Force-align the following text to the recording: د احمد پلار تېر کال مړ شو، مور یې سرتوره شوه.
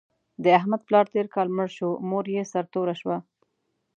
د 0.43 0.45
احمد 0.59 0.81
پلار 0.87 1.05
تېر 1.13 1.27
کال 1.33 1.47
مړ 1.57 1.67
شو، 1.77 1.89
مور 2.09 2.25
یې 2.35 2.43
سرتوره 2.53 2.95
شوه. 3.01 3.17